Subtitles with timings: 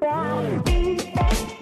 [0.00, 1.54] Bye.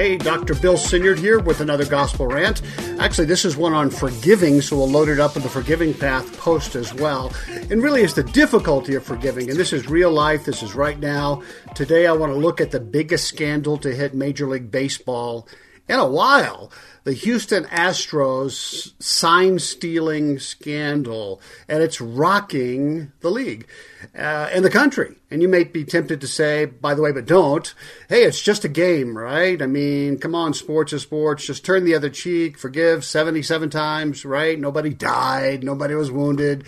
[0.00, 0.54] Hey, Dr.
[0.54, 2.62] Bill Senyard here with another gospel rant.
[2.98, 6.38] Actually, this is one on forgiving, so we'll load it up in the Forgiving Path
[6.38, 7.30] post as well.
[7.68, 9.50] And really, it's the difficulty of forgiving.
[9.50, 11.42] And this is real life, this is right now.
[11.74, 15.46] Today, I want to look at the biggest scandal to hit Major League Baseball
[15.90, 16.72] in a while
[17.04, 23.66] the Houston Astros sign stealing scandal, and it's rocking the league
[24.14, 25.16] uh, and the country.
[25.30, 27.72] And you may be tempted to say, by the way, but don't.
[28.08, 29.60] Hey, it's just a game, right?
[29.62, 31.46] I mean, come on, sports is sports.
[31.46, 34.58] Just turn the other cheek, forgive 77 times, right?
[34.58, 36.64] Nobody died, nobody was wounded.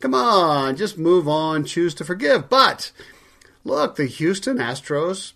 [0.00, 2.50] Come on, just move on, choose to forgive.
[2.50, 2.90] But
[3.64, 5.32] look, the Houston Astros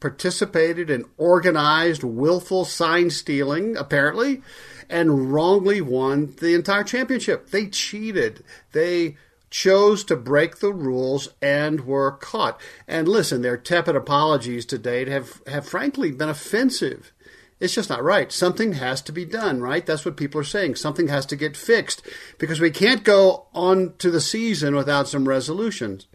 [0.00, 4.42] participated in organized, willful sign stealing, apparently,
[4.88, 7.50] and wrongly won the entire championship.
[7.50, 8.42] They cheated.
[8.72, 9.16] They
[9.50, 12.60] chose to break the rules and were caught.
[12.86, 17.12] And listen, their tepid apologies to date have, have frankly been offensive.
[17.60, 18.30] It's just not right.
[18.30, 19.84] Something has to be done, right?
[19.84, 20.76] That's what people are saying.
[20.76, 22.02] Something has to get fixed
[22.38, 26.06] because we can't go on to the season without some resolutions.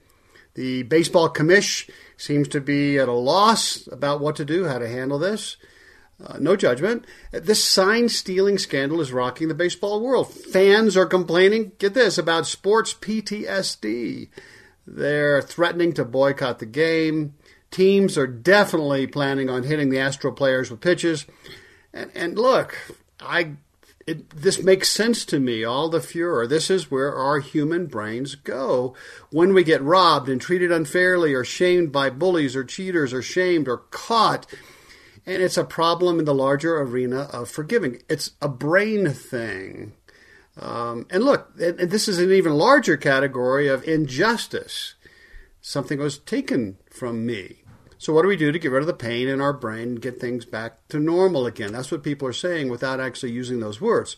[0.56, 4.88] The baseball commish seems to be at a loss about what to do, how to
[4.88, 5.58] handle this.
[6.24, 7.06] Uh, no judgment.
[7.32, 10.32] This sign stealing scandal is rocking the baseball world.
[10.32, 14.30] Fans are complaining, get this, about sports PTSD.
[14.86, 17.34] They're threatening to boycott the game.
[17.72, 21.26] Teams are definitely planning on hitting the Astro players with pitches.
[21.92, 22.78] And, and look,
[23.20, 23.56] I
[24.06, 26.46] it, this makes sense to me, all the furor.
[26.46, 28.96] This is where our human brains go
[29.32, 33.68] when we get robbed and treated unfairly or shamed by bullies or cheaters or shamed
[33.68, 34.46] or caught.
[35.26, 38.02] And it's a problem in the larger arena of forgiving.
[38.10, 39.94] It's a brain thing.
[40.60, 44.96] Um, and look, and this is an even larger category of injustice.
[45.62, 47.63] Something was taken from me.
[48.04, 50.02] So, what do we do to get rid of the pain in our brain and
[50.02, 51.72] get things back to normal again?
[51.72, 54.18] That's what people are saying without actually using those words.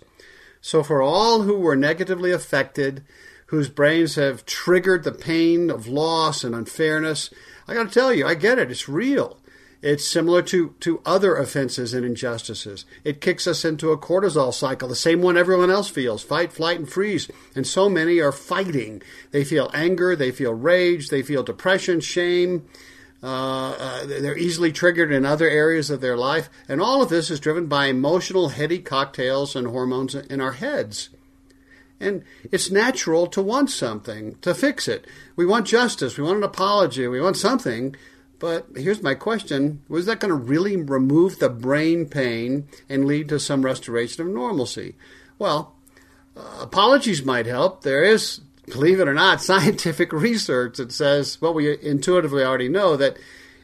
[0.59, 3.05] So, for all who were negatively affected,
[3.45, 7.29] whose brains have triggered the pain of loss and unfairness,
[7.67, 8.71] I got to tell you, I get it.
[8.71, 9.37] It's real.
[9.83, 12.85] It's similar to, to other offenses and injustices.
[13.03, 16.79] It kicks us into a cortisol cycle, the same one everyone else feels fight, flight,
[16.79, 17.29] and freeze.
[17.53, 19.03] And so many are fighting.
[19.29, 22.67] They feel anger, they feel rage, they feel depression, shame,
[23.23, 26.49] uh, uh, they're easily triggered in other areas of their life.
[26.67, 31.09] And all of this is driven by emotional, heady cocktails and hormones in our heads.
[31.99, 35.07] And it's natural to want something, to fix it.
[35.35, 37.95] We want justice, we want an apology, we want something.
[38.37, 43.29] But here's my question Was that going to really remove the brain pain and lead
[43.29, 44.95] to some restoration of normalcy?
[45.39, 45.73] Well,
[46.35, 47.83] uh, apologies might help.
[47.83, 52.95] There is believe it or not, scientific research that says what we intuitively already know
[52.97, 53.17] that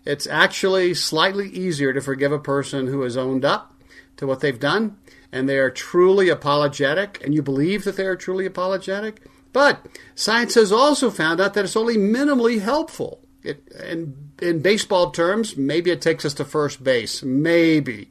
[0.06, 3.74] it's actually slightly easier to forgive a person who has owned up
[4.18, 4.98] to what they've done
[5.32, 9.22] and they are truly apologetic and you believe that they are truly apologetic.
[9.54, 9.86] But
[10.16, 13.20] science has also found out that it's only minimally helpful.
[13.44, 17.24] It, in, in baseball terms, maybe it takes us to first base.
[17.24, 18.10] Maybe.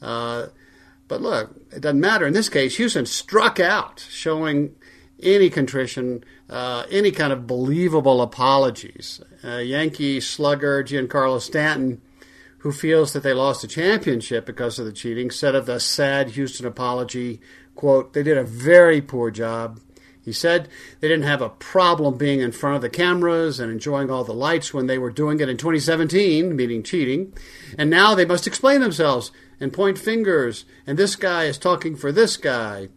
[0.00, 0.46] Uh,
[1.08, 2.26] but look, it doesn't matter.
[2.26, 4.74] In this case, Houston struck out, showing
[5.22, 9.20] any contrition, uh, any kind of believable apologies.
[9.42, 12.00] Uh, Yankee slugger Giancarlo Stanton,
[12.58, 16.30] who feels that they lost the championship because of the cheating, said of the sad
[16.30, 17.40] Houston apology,
[17.74, 19.80] quote, they did a very poor job.
[20.20, 20.68] He said
[20.98, 24.34] they didn't have a problem being in front of the cameras and enjoying all the
[24.34, 27.32] lights when they were doing it in 2017, meaning cheating.
[27.78, 32.10] And now they must explain themselves and point fingers, and this guy is talking for
[32.10, 32.88] this guy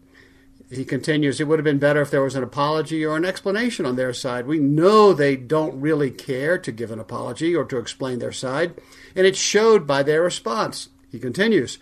[0.78, 3.86] he continues, it would have been better if there was an apology or an explanation
[3.86, 4.46] on their side.
[4.46, 8.76] We know they don't really care to give an apology or to explain their side,
[9.16, 10.90] and it showed by their response.
[11.12, 11.80] He continues,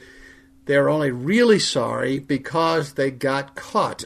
[0.65, 4.05] they're only really sorry because they got caught,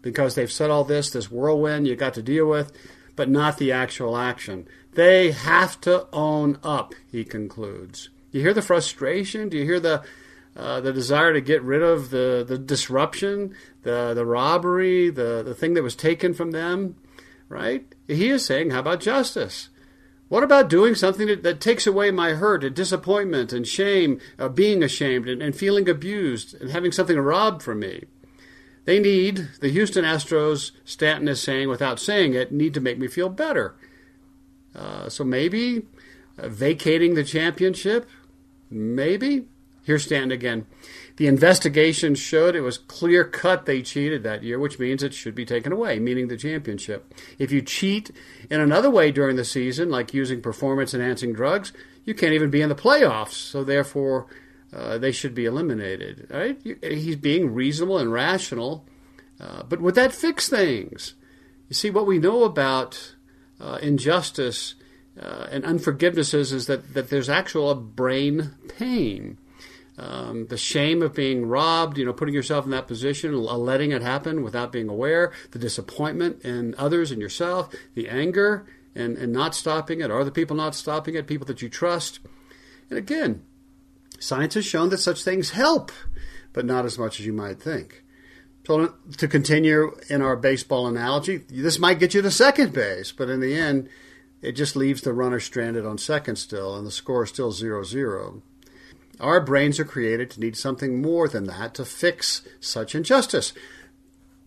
[0.00, 2.72] because they've said all this, this whirlwind you got to deal with,
[3.16, 4.66] but not the actual action.
[4.94, 8.08] They have to own up, he concludes.
[8.30, 9.50] You hear the frustration?
[9.50, 10.02] Do you hear the
[10.56, 15.54] uh, the desire to get rid of the, the disruption, the, the robbery, the, the
[15.54, 16.96] thing that was taken from them,
[17.48, 17.86] right?
[18.06, 19.70] He is saying, how about justice?
[20.28, 24.48] What about doing something that, that takes away my hurt and disappointment and shame, uh,
[24.48, 28.04] being ashamed and, and feeling abused and having something robbed from me?
[28.84, 33.08] They need, the Houston Astros, Stanton is saying without saying it, need to make me
[33.08, 33.74] feel better.
[34.74, 35.82] Uh, so maybe
[36.38, 38.08] uh, vacating the championship,
[38.70, 39.46] maybe.
[39.84, 40.66] Here's Stanton again.
[41.16, 45.34] The investigation showed it was clear cut they cheated that year, which means it should
[45.34, 47.12] be taken away, meaning the championship.
[47.38, 48.10] If you cheat
[48.48, 51.72] in another way during the season, like using performance enhancing drugs,
[52.04, 53.32] you can't even be in the playoffs.
[53.32, 54.26] So therefore,
[54.72, 56.28] uh, they should be eliminated.
[56.30, 56.60] Right?
[56.82, 58.86] He's being reasonable and rational,
[59.40, 61.14] uh, but would that fix things?
[61.68, 63.16] You see, what we know about
[63.60, 64.76] uh, injustice
[65.20, 69.38] uh, and unforgivenesses is that, that there's actual brain pain.
[69.98, 74.00] Um, the shame of being robbed, you know, putting yourself in that position, letting it
[74.00, 79.54] happen without being aware, the disappointment in others and yourself, the anger and, and not
[79.54, 82.20] stopping it, are the people not stopping it, people that you trust.
[82.88, 83.44] And again,
[84.18, 85.92] science has shown that such things help,
[86.54, 88.02] but not as much as you might think.
[88.66, 93.28] So, to continue in our baseball analogy, this might get you to second base, but
[93.28, 93.88] in the end,
[94.40, 97.82] it just leaves the runner stranded on second still, and the score is still 0
[97.82, 98.42] 0.
[99.20, 103.52] Our brains are created to need something more than that to fix such injustice.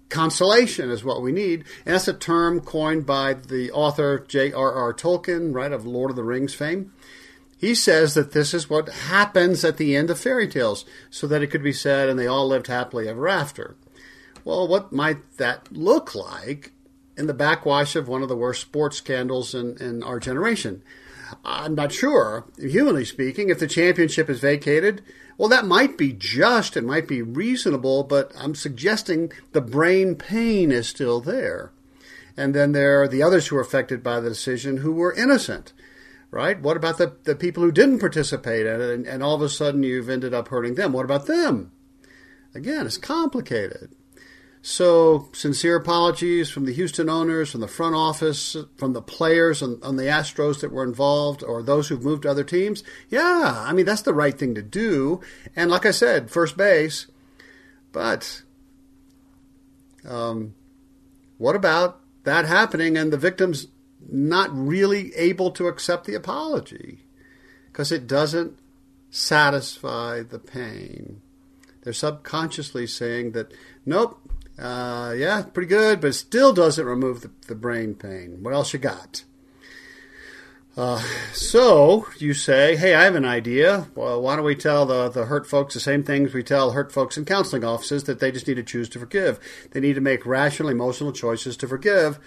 [0.09, 4.93] Consolation is what we need, and that's a term coined by the author J.R.R.
[4.93, 6.93] Tolkien, right, of Lord of the Rings fame.
[7.57, 11.41] He says that this is what happens at the end of fairy tales, so that
[11.41, 13.75] it could be said, and they all lived happily ever after.
[14.43, 16.73] Well, what might that look like
[17.17, 20.83] in the backwash of one of the worst sports scandals in, in our generation?
[21.43, 25.03] I'm not sure, humanly speaking, if the championship is vacated.
[25.37, 30.71] Well, that might be just, it might be reasonable, but I'm suggesting the brain pain
[30.71, 31.71] is still there.
[32.37, 35.73] And then there are the others who were affected by the decision who were innocent,
[36.31, 36.59] right?
[36.59, 39.49] What about the, the people who didn't participate in it and, and all of a
[39.49, 40.93] sudden you've ended up hurting them?
[40.93, 41.71] What about them?
[42.53, 43.91] Again, it's complicated.
[44.67, 49.79] So, sincere apologies from the Houston owners, from the front office, from the players on,
[49.83, 52.83] on, the Astros that were involved, or those who've moved to other teams.
[53.07, 55.21] Yeah, I mean, that's the right thing to do.
[55.55, 57.05] And like I said, first base.
[57.91, 58.41] But
[60.03, 60.55] um,
[61.37, 63.67] what about that happening and the victims
[64.09, 67.05] not really able to accept the apology?
[67.67, 68.57] Because it doesn't
[69.11, 71.21] satisfy the pain.
[71.83, 73.53] They're subconsciously saying that,
[73.85, 74.19] nope,
[74.57, 78.37] uh, yeah, pretty good, but still doesn't remove the, the brain pain.
[78.41, 79.23] What else you got?
[80.77, 83.87] Uh, so you say, hey, I have an idea.
[83.95, 86.91] Well, why don't we tell the, the hurt folks the same things we tell hurt
[86.91, 89.39] folks in counseling offices that they just need to choose to forgive.
[89.71, 92.19] They need to make rational, emotional choices to forgive,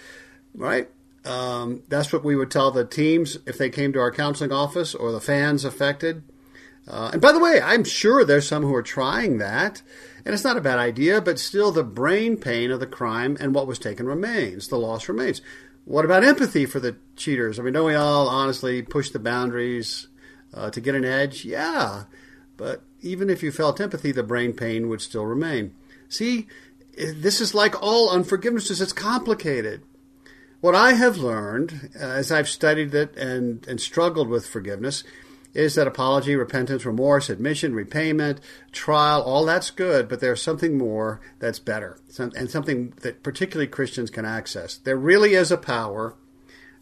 [0.54, 0.88] right?
[1.26, 4.94] Um, that's what we would tell the teams if they came to our counseling office
[4.94, 6.22] or the fans affected.
[6.88, 9.82] Uh, and by the way, I'm sure there's some who are trying that.
[10.24, 13.54] And it's not a bad idea, but still the brain pain of the crime and
[13.54, 14.68] what was taken remains.
[14.68, 15.42] The loss remains.
[15.84, 17.58] What about empathy for the cheaters?
[17.58, 20.08] I mean, don't we all honestly push the boundaries
[20.52, 21.44] uh, to get an edge?
[21.44, 22.04] Yeah.
[22.56, 25.74] But even if you felt empathy, the brain pain would still remain.
[26.08, 26.46] See,
[26.96, 29.82] this is like all unforgivenesses, it's complicated.
[30.60, 35.04] What I have learned uh, as I've studied it and, and struggled with forgiveness
[35.58, 38.40] is that apology, repentance, remorse, admission, repayment,
[38.70, 44.08] trial, all that's good, but there's something more that's better, and something that particularly Christians
[44.08, 44.76] can access.
[44.76, 46.14] There really is a power,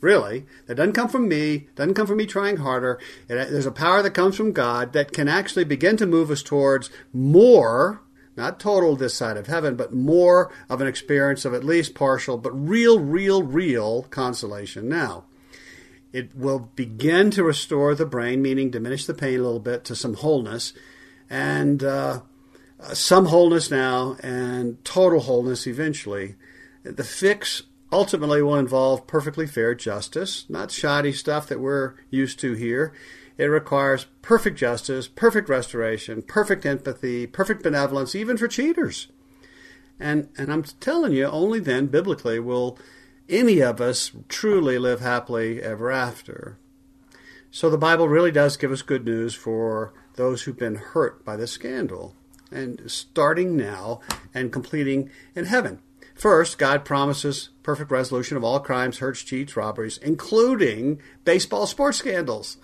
[0.02, 3.00] really, that doesn't come from me, doesn't come from me trying harder.
[3.28, 6.90] there's a power that comes from God that can actually begin to move us towards
[7.14, 8.02] more
[8.36, 12.36] not total this side of heaven, but more of an experience of at least partial,
[12.36, 15.24] but real, real, real consolation now.
[16.16, 19.94] It will begin to restore the brain, meaning diminish the pain a little bit to
[19.94, 20.72] some wholeness,
[21.28, 22.22] and uh,
[22.94, 26.36] some wholeness now and total wholeness eventually.
[26.84, 32.54] The fix ultimately will involve perfectly fair justice, not shoddy stuff that we're used to
[32.54, 32.94] here.
[33.36, 39.08] It requires perfect justice, perfect restoration, perfect empathy, perfect benevolence, even for cheaters.
[40.00, 42.78] And and I'm telling you, only then biblically will
[43.28, 46.58] any of us truly live happily ever after.
[47.50, 51.36] So the Bible really does give us good news for those who've been hurt by
[51.36, 52.14] the scandal,
[52.50, 54.00] and starting now
[54.34, 55.80] and completing in heaven.
[56.14, 62.56] First, God promises perfect resolution of all crimes, hurts, cheats, robberies, including baseball sports scandals.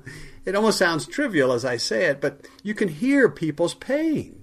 [0.44, 4.39] it almost sounds trivial as I say it, but you can hear people's pain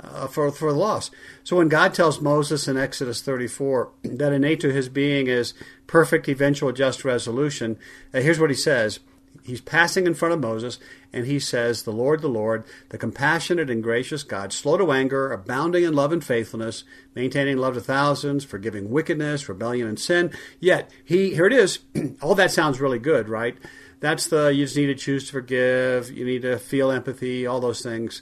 [0.00, 1.10] uh, for, for the loss.
[1.42, 5.54] So when God tells Moses in Exodus 34 that innate to his being is
[5.86, 7.78] perfect, eventual, just resolution,
[8.12, 9.00] uh, here's what he says
[9.42, 10.78] he's passing in front of Moses,
[11.12, 15.30] and he says, The Lord, the Lord, the compassionate and gracious God, slow to anger,
[15.32, 16.84] abounding in love and faithfulness,
[17.14, 20.32] maintaining love to thousands, forgiving wickedness, rebellion, and sin.
[20.60, 21.80] Yet, he, here it is.
[22.22, 23.56] All that sounds really good, right?
[24.00, 27.58] That's the, you just need to choose to forgive, you need to feel empathy, all
[27.58, 28.20] those things.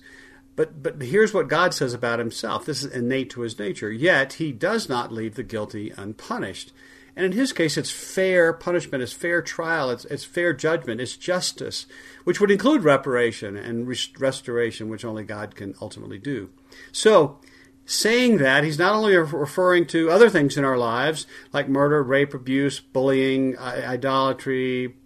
[0.54, 2.66] But, but here's what God says about himself.
[2.66, 3.90] This is innate to his nature.
[3.90, 6.72] Yet, he does not leave the guilty unpunished.
[7.14, 11.16] And in his case, it's fair punishment, it's fair trial, it's, it's fair judgment, it's
[11.16, 11.86] justice,
[12.24, 13.86] which would include reparation and
[14.18, 16.48] restoration, which only God can ultimately do.
[16.90, 17.38] So,
[17.84, 22.32] saying that, he's not only referring to other things in our lives, like murder, rape,
[22.32, 24.96] abuse, bullying, idolatry,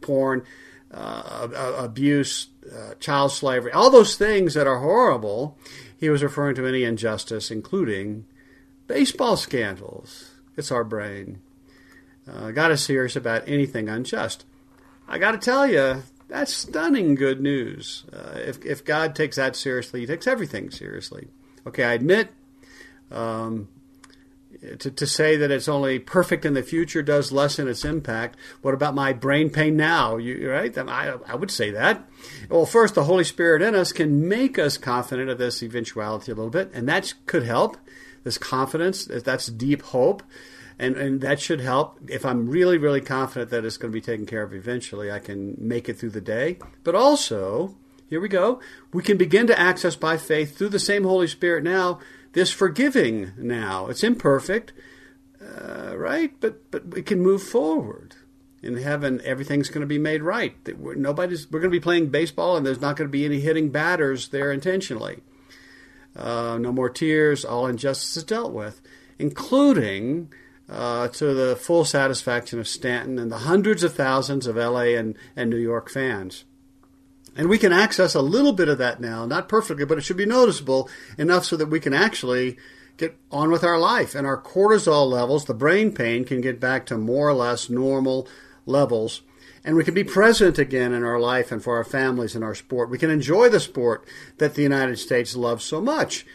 [0.00, 0.44] porn,
[0.90, 5.58] uh, abuse, uh, child slavery, all those things that are horrible.
[5.96, 8.24] He was referring to any injustice, including
[8.88, 11.40] baseball scandals it's our brain.
[12.30, 14.44] Uh, got us serious about anything unjust.
[15.08, 18.04] I got to tell you, that's stunning good news.
[18.12, 21.28] Uh, if, if God takes that seriously, He takes everything seriously.
[21.66, 22.30] Okay, I admit
[23.10, 23.68] um,
[24.78, 28.36] to, to say that it's only perfect in the future does lessen its impact.
[28.62, 30.16] What about my brain pain now?
[30.16, 30.76] You, right?
[30.76, 32.08] I, I would say that.
[32.48, 36.34] Well, first, the Holy Spirit in us can make us confident of this eventuality a
[36.34, 37.76] little bit, and that could help
[38.24, 40.22] this confidence, that's deep hope.
[40.78, 41.98] And, and that should help.
[42.08, 45.20] If I'm really, really confident that it's going to be taken care of eventually, I
[45.20, 46.58] can make it through the day.
[46.82, 47.76] But also,
[48.08, 48.58] here we go,
[48.92, 52.00] we can begin to access by faith through the same Holy Spirit now
[52.32, 53.86] this forgiving now.
[53.86, 54.72] It's imperfect,
[55.40, 56.32] uh, right?
[56.40, 58.16] But, but we can move forward.
[58.62, 60.54] In heaven, everything's going to be made right.
[60.78, 63.40] We're, nobody's, we're going to be playing baseball, and there's not going to be any
[63.40, 65.20] hitting batters there intentionally.
[66.14, 67.44] Uh, no more tears.
[67.44, 68.80] All injustice is dealt with,
[69.18, 70.32] including
[70.68, 75.16] uh, to the full satisfaction of Stanton and the hundreds of thousands of LA and,
[75.34, 76.44] and New York fans.
[77.36, 80.16] And we can access a little bit of that now, not perfectly, but it should
[80.16, 82.58] be noticeable enough so that we can actually
[82.98, 84.14] get on with our life.
[84.14, 88.28] And our cortisol levels, the brain pain, can get back to more or less normal
[88.66, 89.22] levels
[89.64, 92.54] and we can be present again in our life and for our families and our
[92.54, 92.90] sport.
[92.90, 94.06] We can enjoy the sport
[94.38, 96.26] that the United States loves so much.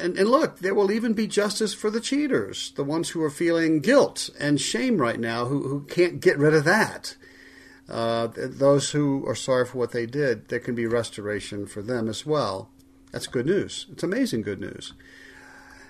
[0.00, 3.30] And, and, look, there will even be justice for the cheaters, the ones who are
[3.30, 7.16] feeling guilt and shame right now, who, who can't get rid of that.
[7.88, 12.08] Uh, those who are sorry for what they did, there can be restoration for them
[12.08, 12.68] as well.
[13.12, 13.86] That's good news.
[13.90, 14.92] It's amazing good news.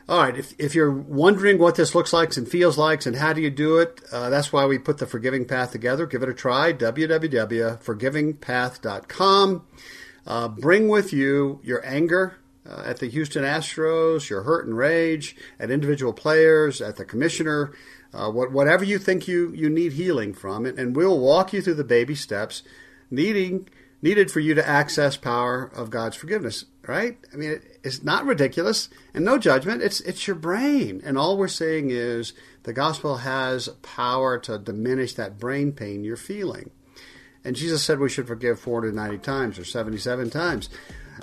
[0.08, 3.34] All right, if, if you're wondering what this looks like and feels like and how
[3.34, 6.06] do you do it, uh, that's why we put the Forgiving Path together.
[6.06, 9.66] Give it a try, www.forgivingpath.com.
[10.26, 15.36] Uh, bring with you your anger uh, at the Houston Astros, your hurt and rage
[15.58, 17.74] at individual players, at the commissioner,
[18.12, 21.60] uh, what, whatever you think you, you need healing from, it, and we'll walk you
[21.60, 22.62] through the baby steps
[23.10, 23.68] needing
[24.00, 27.18] needed for you to access power of God's forgiveness right?
[27.32, 29.82] I mean, it, it's not ridiculous and no judgment.
[29.82, 32.32] It's it's your brain, and all we're saying is
[32.64, 36.70] the gospel has power to diminish that brain pain you're feeling.
[37.44, 40.68] And Jesus said we should forgive 490 times or 77 times.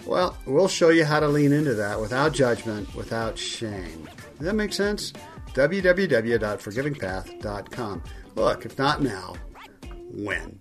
[0.06, 4.08] Well, we'll show you how to lean into that without judgment, without shame.
[4.38, 5.12] Does that make sense?
[5.56, 8.04] www.forgivingpath.com.
[8.36, 9.36] Look, if not now,
[10.12, 10.60] when?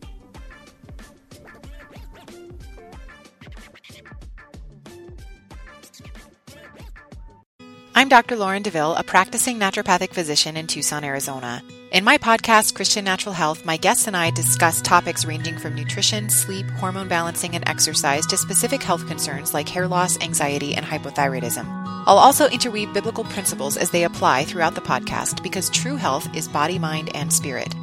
[7.97, 8.37] I'm Dr.
[8.37, 11.63] Lauren DeVille, a practicing naturopathic physician in Tucson, Arizona.
[11.93, 16.29] In my podcast, Christian Natural Health, my guests and I discuss topics ranging from nutrition,
[16.29, 21.84] sleep, hormone balancing, and exercise to specific health concerns like hair loss, anxiety, and hypothyroidism.
[22.07, 26.49] I'll also interweave biblical principles as they apply throughout the podcast because true health is
[26.49, 27.75] body, mind, and spirit.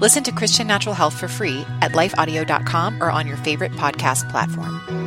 [0.00, 5.05] Listen to Christian Natural Health for free at lifeaudio.com or on your favorite podcast platform.